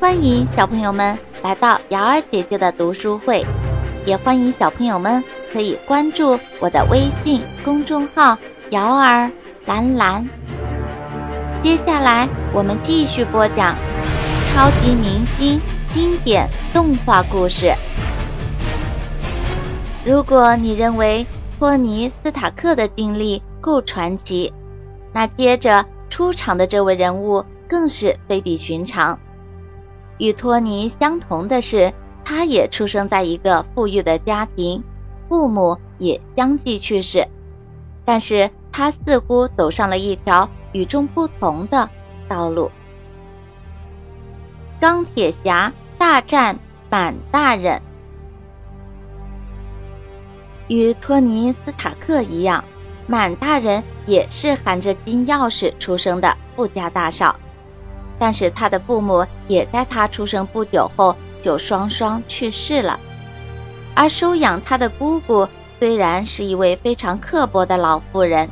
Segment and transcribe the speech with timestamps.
[0.00, 3.44] 欢迎小朋友们来到瑶儿姐姐的读书会，
[4.06, 5.22] 也欢迎小朋友们
[5.52, 8.38] 可以关注我的微信公众号
[8.70, 9.28] “瑶儿
[9.66, 10.24] 蓝蓝”。
[11.64, 13.74] 接下来我们继续播讲
[14.46, 15.60] 超级明星
[15.92, 17.74] 经典动画故事。
[20.04, 21.26] 如果你认为
[21.58, 24.52] 托尼·斯塔克的经历够传奇，
[25.12, 29.18] 那接着出场的这位人物更是非比寻常。
[30.18, 31.94] 与托尼相同的是，
[32.24, 34.82] 他也出生在一个富裕的家庭，
[35.28, 37.28] 父母也相继去世。
[38.04, 41.88] 但是他似乎走上了一条与众不同的
[42.28, 42.70] 道路。
[44.80, 46.58] 钢铁侠大战
[46.90, 47.82] 满大人。
[50.68, 52.64] 与托尼·斯塔克一样，
[53.06, 57.38] 满大人也是含着金钥匙出生的富家大少。
[58.18, 62.98] 但是他的父母也在他出生不久后就双双去世了，
[63.94, 65.46] 而收养他的姑姑
[65.78, 68.50] 虽然是一位非常刻薄的老妇人，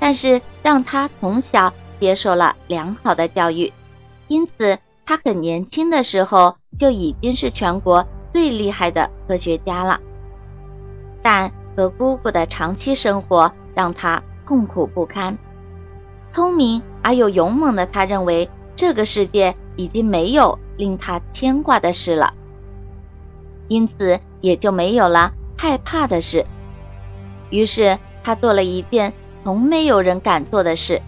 [0.00, 3.74] 但是让他从小接受了良好的教育，
[4.26, 10.00] 因此他很年轻的时候就已经是全国最厉害的科学家了。
[11.22, 15.36] 但和姑姑的长期生活让他痛苦不堪，
[16.32, 18.48] 聪明而又勇猛的他认为。
[18.76, 22.34] 这个世界已经没有令他牵挂的事了，
[23.68, 26.46] 因此也就没有了害怕的事。
[27.50, 29.12] 于是他做了一件
[29.44, 31.02] 从没有人敢做的事，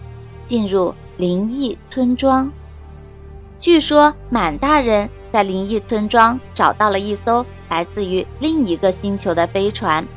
[0.47, 2.51] 进入灵异村庄。
[3.59, 10.07] 据说满大人在灵异村庄找到了一艘来自于另一个星球的飞船，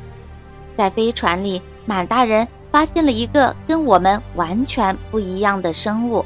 [0.77, 6.23] 在飞船里，满大人发现了一个跟我们完全不一样的生物。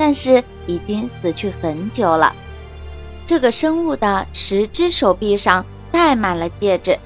[0.00, 2.34] 但是已经死去很久了。
[3.26, 6.98] 这个生物的十只手臂上戴满了戒指。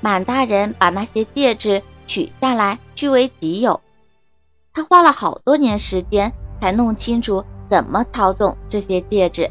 [0.00, 3.80] 满大人把那些戒指取下来据为己有。
[4.72, 9.48] 他花了好多年时间才弄清楚怎么操纵这些戒指。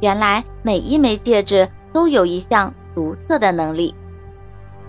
[0.00, 3.94] 原来每一枚戒指都有一项独特的能力：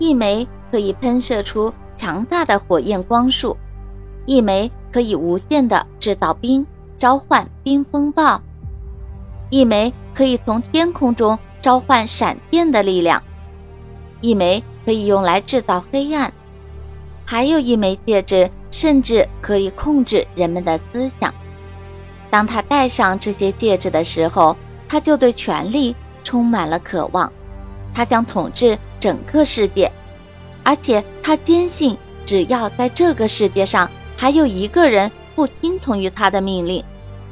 [0.00, 3.56] 一枚可以喷射出强大的火焰光束，
[4.26, 4.72] 一枚。
[4.96, 6.66] 可以无限的制造冰，
[6.98, 8.40] 召唤冰风暴；
[9.50, 13.20] 一枚可以从天空中召唤闪电的力量；
[14.22, 16.30] 一枚可以用来制造黑暗；
[17.26, 21.34] 还有一枚戒指，甚至可以控制人们的思想。
[22.30, 24.56] 当他戴上这些戒指的时候，
[24.88, 27.30] 他就对权力充满了渴望，
[27.92, 29.92] 他想统治整个世界，
[30.64, 33.90] 而且他坚信，只要在这个世界上。
[34.16, 36.84] 还有一个人不听从于他的命令，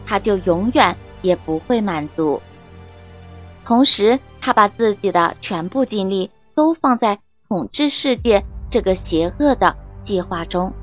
[0.06, 2.42] 他就永远也不会满足。
[3.64, 7.18] 同时，他把自己的全部精力都放在
[7.48, 10.74] 统治世界这个邪恶的计划中。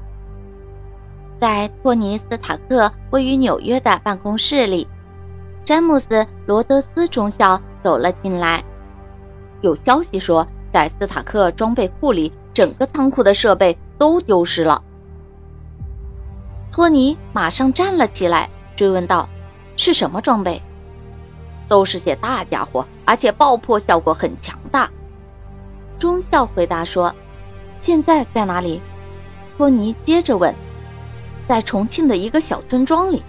[1.40, 4.88] 在托尼斯塔克位于纽约的办公室里，
[5.64, 8.64] 詹姆斯罗德斯中校走了进来。
[9.62, 14.84] 有消息说，在斯塔克装备库里，整个仓库的设备都丢失了。
[16.72, 19.28] 托尼马上站了起来，追问道
[19.76, 20.62] ：“是什么装备
[21.68, 24.90] ？”“都是些大家伙，而且爆破效果很强大。”
[26.00, 27.14] 中校回答说。
[27.82, 28.80] “现在在哪里？”
[29.58, 30.56] 托尼接着问。
[31.48, 33.24] “在重庆的一个小村庄里。”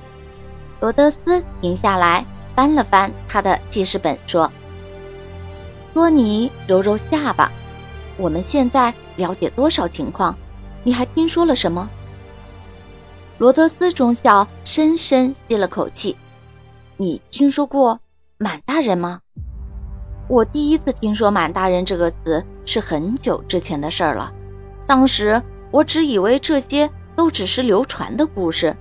[0.79, 4.53] 罗德斯停下来，翻了翻他的记事本，说
[5.95, 7.51] ：“托尼，揉揉下巴。
[8.19, 10.37] 我们现在了解多少情况？
[10.85, 11.89] 你还听说了什么？”
[13.43, 16.17] 罗德斯中校深深吸了口气
[16.97, 17.99] ：“你听说过
[18.39, 19.19] 满大人吗？
[20.29, 24.33] 我第一次听说‘满大人’这个词是很久之前的事儿了。
[24.87, 25.43] 当时
[25.73, 28.77] 我只以为这些都只是流传的故事，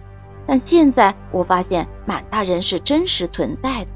[0.46, 3.88] 但现在我发现满大人是真实存在的，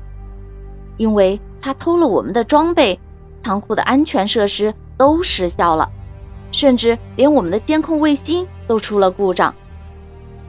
[0.97, 2.99] 因为他偷了我们的装备，
[3.43, 5.91] 仓库的安全设施都失效了，
[6.51, 9.53] 甚至连我们的监控卫星都出了故障。”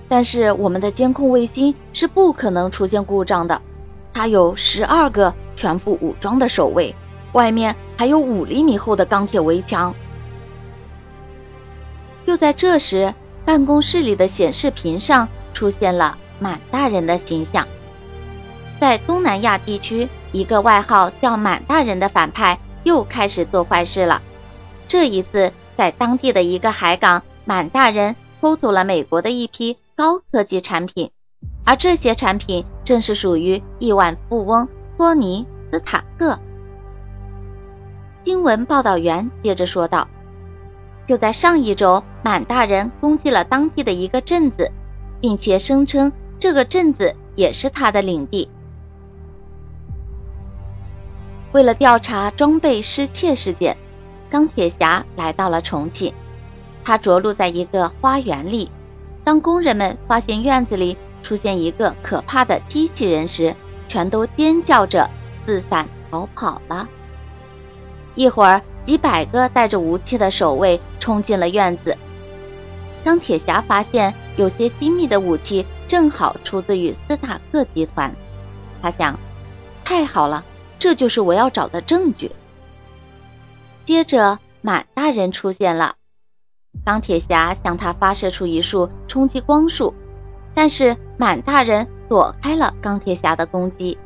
[0.09, 3.61] 但是我们的监控卫星是不可能出现故障的，
[4.15, 6.95] 它有十二个全副武装的守卫，
[7.33, 9.95] 外面还有五厘米厚的钢铁围墙。
[12.27, 13.15] 就在这时，
[13.45, 17.67] 办公室里的显示屏上出现了满大人的形象。
[18.79, 24.23] 在东南亚地区，一个外号叫满大人的反派又开始做坏事了。
[24.87, 29.77] 这一次，在当地的一个海港，满大人偷走了美国的一批。
[29.97, 31.11] 高科技产品，
[31.65, 36.39] 而这些产品正是属于亿万富翁托尼·斯塔克。
[38.23, 40.09] 新闻报道员接着说道
[41.09, 44.71] ：“就在上一周，满大人攻击了当地的一个镇子，
[45.23, 48.51] 并且声称这个镇子也是他的领地。
[51.53, 53.79] 为了调查装备失窃事件，
[54.29, 56.13] 钢铁侠来到了重庆。
[56.85, 58.71] 他着陆在一个花园里。
[59.27, 60.97] 当工人们发现院子里……”
[61.27, 63.57] 出现一个可怕的机器人时，
[63.89, 65.11] 全都尖叫着
[65.45, 66.89] 四散逃跑了。
[68.15, 71.99] 一会儿，几百个带着武器的守卫冲进了院子。
[73.03, 78.15] 钢铁侠发现有些机密的武器正好出自于斯塔克集团。
[78.81, 79.19] 他想，
[79.85, 80.45] 太好了，
[80.79, 82.31] 这就是我要找的证据。
[83.85, 85.97] 接着，满大人出现了。
[86.87, 89.93] 钢铁侠向他发射出一束冲击光束。
[90.55, 93.99] 但是满大人躲开了钢铁侠的攻击，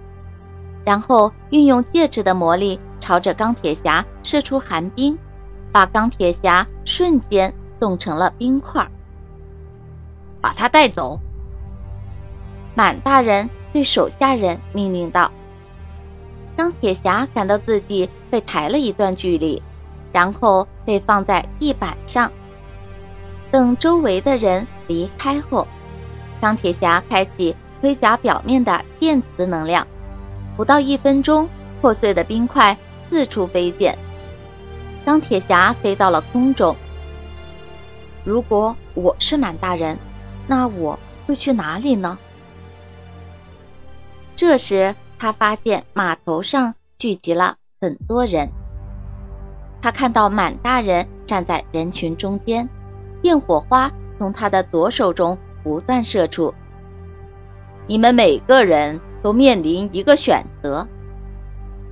[0.84, 5.16] 然后运用戒指的魔力朝着钢铁侠射出寒冰，
[5.70, 8.88] 把钢铁侠瞬间冻成了冰块。
[10.40, 11.20] 把他带走！
[12.74, 15.30] 满大人对手下人命令道。
[16.56, 19.62] 钢铁侠感到自己被抬了一段距离，
[20.12, 22.32] 然后被放在地板上，
[23.50, 25.66] 等周围的人离开后。
[26.40, 29.86] 钢铁侠开启盔甲表面的电磁能量，
[30.56, 31.48] 不到一分钟，
[31.80, 32.76] 破碎的冰块
[33.08, 33.98] 四处飞溅。
[35.04, 36.74] 钢铁侠飞到了空中。
[38.24, 39.98] 如果我是满大人，
[40.46, 42.18] 那我会去哪里呢？
[44.36, 48.50] 这时，他发现码头上聚集了很多人。
[49.82, 52.68] 他看到满大人站在人群中间，
[53.22, 55.38] 电火花从他的左手中。
[55.62, 56.54] 不断射出，
[57.86, 60.88] 你们每个人都面临一个选择。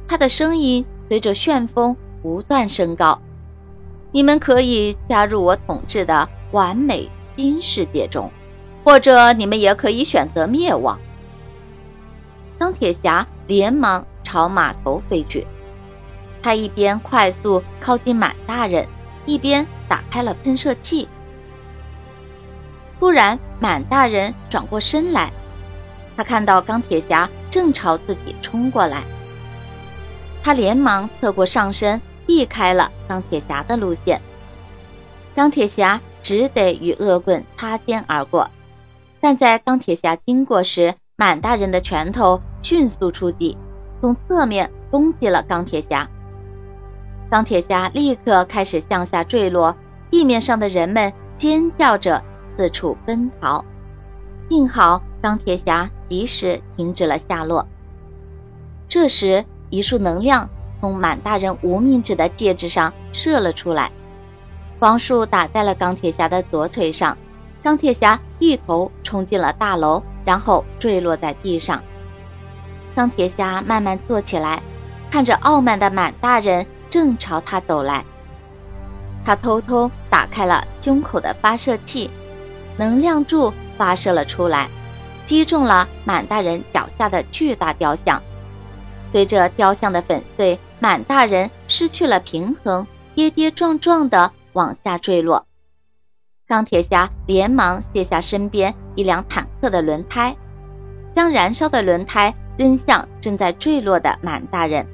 [0.09, 3.21] 他的声音随着旋风不断升高。
[4.11, 8.31] 你们可以加入我统治的完美新世界中，
[8.85, 10.99] 或者你们也可以选择灭亡。
[12.59, 15.47] 钢铁侠连忙朝码头飞去，
[16.43, 18.89] 他一边快速靠近满大人，
[19.27, 21.07] 一边打开了喷射器。
[23.01, 25.33] 突然，满大人转过身来，
[26.17, 29.05] 他看到钢铁侠正朝自己冲过来，
[30.43, 34.21] 他连忙侧过上身，避开了钢铁侠的路线。
[35.35, 38.51] 钢铁侠只得与恶棍擦肩而过，
[39.21, 43.57] 但在钢铁侠经过时，满大人的拳头迅速出击，
[44.01, 46.09] 从侧面攻击了钢铁侠。
[47.31, 49.77] 钢铁侠立刻开始向下坠落，
[50.11, 52.25] 地面上的人们尖叫着。
[52.59, 53.65] 四处奔逃，
[54.49, 57.69] 幸好钢铁侠及时停止了下落。
[58.89, 60.51] 这时，一束能量
[60.81, 63.93] 从满大人无名指的戒指上射了出来，
[64.81, 67.17] 光束打在了钢铁侠的左腿上。
[67.63, 71.85] 钢铁侠一头冲进了大楼，然后坠落在地上。
[72.97, 74.61] 钢铁侠慢慢坐起来，
[75.13, 78.05] 看着傲慢的满大人正朝他走来，
[79.25, 82.11] 他偷偷打开了胸口的发射器。
[82.79, 84.69] 能量柱发射了出来，
[85.27, 88.23] 击中了满大人脚下的巨大雕像。
[89.13, 95.45] 随着雕像的粉碎，满大人失去了平衡，跌跌撞撞的往下坠落。
[96.47, 100.37] 钢铁侠连忙卸下身边一辆坦克的轮胎，
[101.17, 104.87] 将燃烧的轮胎扔向正在坠落的满大人。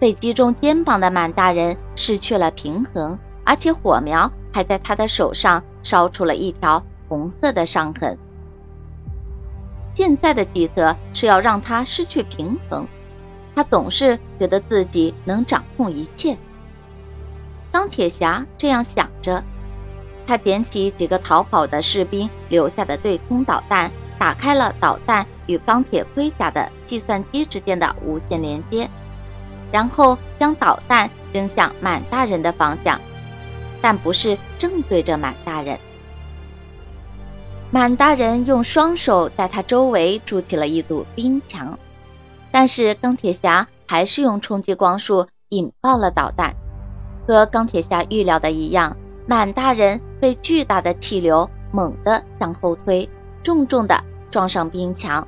[0.00, 4.32] 被击中肩膀的满大人失去了平衡，而且火苗。
[4.52, 8.18] 还在他的手上烧出了一条红色的伤痕。
[9.94, 12.88] 现在的计策是要让他失去平衡。
[13.54, 16.36] 他总是觉得自己能掌控一切。
[17.70, 19.44] 钢铁侠这样想着。
[20.26, 28.90] 他捡起几个逃跑的士兵留下的对空导弹，打开了导弹与钢铁盔甲的计算机之间的无线连接，
[29.70, 33.00] 然后将导弹扔向满大人的方向。
[33.80, 35.78] 但不是正对着满大人。
[37.70, 41.78] 满大人用双手在他周围筑起了一堵冰墙，
[42.50, 46.54] 但是钢铁侠还是用冲击光束引爆了导弹。
[47.26, 53.10] 和钢铁侠预料的一样，满大人被巨大的气流猛地向后推，
[53.42, 55.26] 重重的撞上冰墙。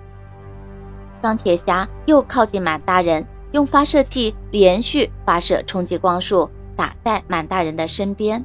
[1.21, 6.51] 钢铁侠又靠近满大人，用发射器连续发射冲击光束。
[6.79, 8.45] 打在满大人的身边，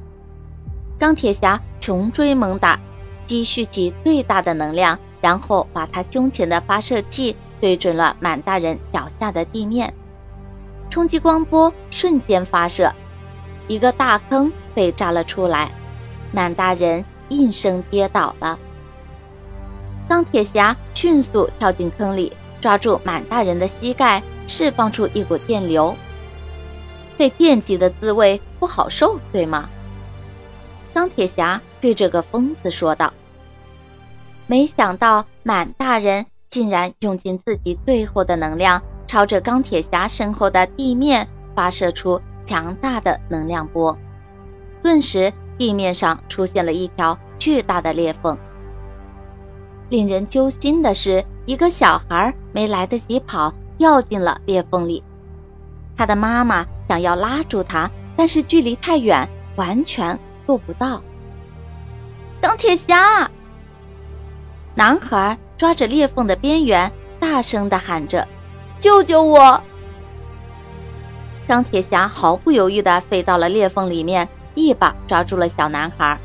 [0.98, 2.80] 钢铁侠穷追猛打，
[3.28, 9.94] 积蓄起最大的能量，然后把他胸前的发射器对准了满大人脚下的地面，
[10.90, 12.92] 冲击光波瞬间发射，
[13.68, 15.70] 一个大坑被炸了出来，
[16.32, 18.58] 满大人应声跌倒了。
[20.08, 25.94] 钢铁侠迅速跳进坑里，抓住满大人的膝盖，释放出一股电流。
[27.16, 29.68] 被电击的滋味不好受，对吗？
[30.92, 33.12] 钢铁侠对这个疯子说道。
[34.46, 43.96] 没想到满大人竟然用尽自己最后的能量，朝着钢铁侠身后的地面发射出强大的能量波，
[44.82, 48.36] 顿时地面上出现了一条巨大的裂缝。
[49.88, 55.02] 令人揪心的是，一个小孩没来得及跑，掉进了裂缝里。
[55.96, 61.02] 他的妈妈想要拉住他，但是距离太远，完全够不到。
[62.40, 63.30] 钢铁侠！
[64.74, 68.28] 男孩抓着裂缝的边缘，大声的喊着
[68.80, 69.62] ：“救救我！”
[71.46, 76.18] 钢铁侠毫不犹豫的飞到了裂缝里面，一把抓住了小男孩。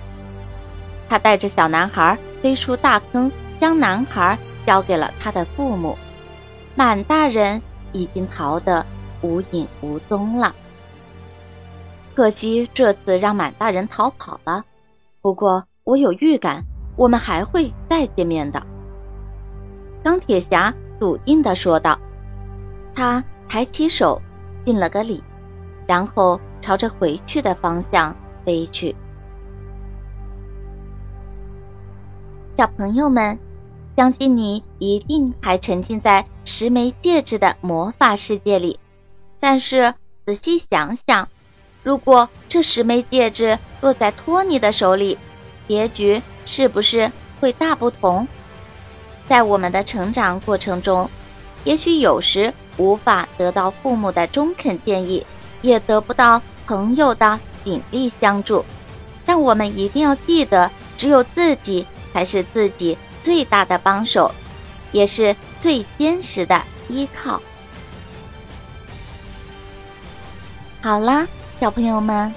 [1.08, 5.98] 他带着小男孩飞出大坑，将男孩交给了他的父母。
[6.76, 7.62] 满大人
[7.92, 8.86] 已经逃得
[9.22, 10.56] 无影无踪了。
[12.16, 14.66] 可惜这次让满大人逃跑了。
[15.22, 16.64] 不过我有预感。
[16.96, 18.62] 我们还会再见面的，
[20.04, 21.98] 钢铁侠笃定的说道。
[22.94, 24.22] 他抬起手，
[24.66, 25.24] 敬了个礼，
[25.88, 28.98] 然后朝着回去的方向飞去。
[32.58, 33.40] 小朋友们，
[33.96, 38.78] 相信你一定还沉浸在十枚戒指的魔法世界里。
[39.40, 39.94] 但是
[40.26, 41.30] 仔细想想，
[41.84, 45.18] 如果这十枚戒指落在托尼的手里，
[45.68, 48.28] 结局是不是会大不同？
[49.28, 51.10] 在我们的成长过程中，
[51.64, 55.26] 也许有时无法得到父母的中肯建议，
[55.62, 58.66] 也得不到朋友的鼎力相助，
[59.26, 64.32] 但我们一定要记得，只有自己才是自己最大的帮手，
[64.92, 67.42] 也是最坚实的依靠。
[70.82, 71.28] 好了，
[71.60, 72.34] 小朋友们，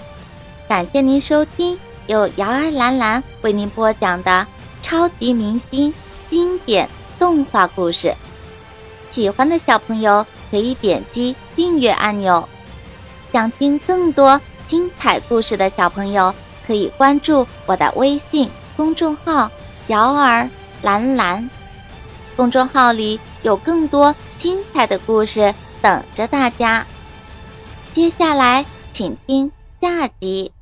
[0.68, 1.78] 感谢您收听。
[2.08, 4.44] 由瑶儿兰兰为您播讲的
[4.82, 5.94] 超级明星
[6.28, 6.88] 经典
[7.20, 8.12] 动画故事，
[9.12, 12.48] 喜欢的小朋友可以点击订阅按钮。
[13.32, 16.34] 想听更多精彩故事的小朋友
[16.66, 19.48] 可以关注我的微信公众号
[19.86, 20.50] “瑶儿
[20.82, 21.48] 兰兰”，
[22.34, 26.84] 公众号里有更多精彩的故事等着大家。
[27.94, 30.52] 接下来，请听下集。